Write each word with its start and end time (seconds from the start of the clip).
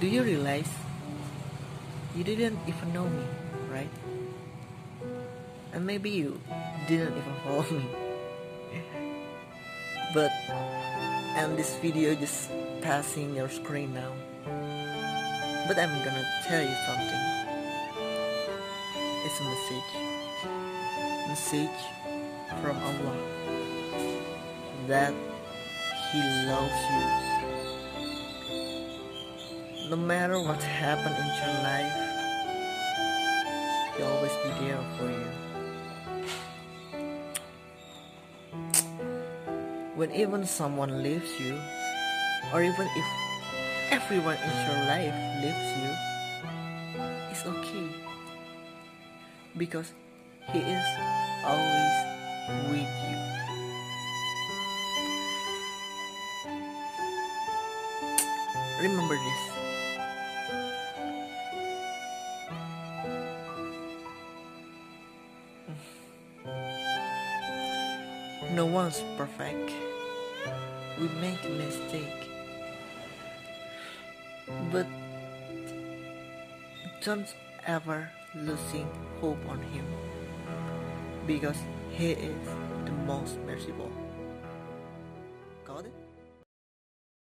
Do 0.00 0.08
you 0.08 0.22
realize 0.22 0.72
you 2.16 2.24
didn't 2.24 2.56
even 2.66 2.94
know 2.94 3.04
me, 3.04 3.22
right? 3.68 3.92
And 5.74 5.84
maybe 5.84 6.08
you 6.08 6.40
didn't 6.88 7.20
even 7.20 7.34
follow 7.44 7.68
me. 7.68 7.84
But 10.14 10.32
and 11.36 11.52
this 11.52 11.76
video 11.84 12.16
just 12.16 12.48
passing 12.80 13.36
your 13.36 13.52
screen 13.52 13.92
now. 13.92 14.08
But 15.68 15.76
I'm 15.76 15.92
gonna 16.00 16.24
tell 16.48 16.64
you 16.64 16.76
something. 16.88 17.24
It's 19.28 19.36
a 19.36 19.46
message. 19.52 19.90
Message 21.28 21.80
from 22.64 22.80
Allah 22.80 23.20
that 24.88 25.12
He 26.08 26.24
loves 26.48 26.80
you. 26.88 27.29
No 29.90 29.96
matter 29.96 30.38
what 30.38 30.62
happened 30.62 31.16
in 31.18 31.26
your 31.26 31.54
life, 31.66 31.90
He'll 33.96 34.06
always 34.06 34.30
be 34.38 34.50
there 34.62 34.78
for 34.94 35.10
you. 35.10 35.30
When 39.96 40.12
even 40.12 40.46
someone 40.46 41.02
leaves 41.02 41.28
you, 41.40 41.58
or 42.54 42.62
even 42.62 42.86
if 42.86 43.04
everyone 43.90 44.36
in 44.36 44.54
your 44.70 44.78
life 44.86 45.16
leaves 45.42 45.72
you, 45.82 45.90
it's 47.32 47.44
okay. 47.44 47.90
Because 49.58 49.90
He 50.52 50.60
is 50.60 50.86
always 51.42 51.94
with 52.70 52.94
you. 53.10 53.18
Remember 58.86 59.16
this. 59.16 59.59
No 68.52 68.66
one's 68.66 69.02
perfect. 69.16 69.70
We 70.98 71.08
make 71.20 71.42
mistakes. 71.50 72.26
But 74.72 74.86
don't 77.04 77.32
ever 77.66 78.10
losing 78.34 78.88
hope 79.20 79.38
on 79.48 79.62
him 79.72 79.86
because 81.26 81.56
he 81.90 82.12
is 82.12 82.48
the 82.84 82.92
most 83.06 83.38
merciful. 83.46 83.90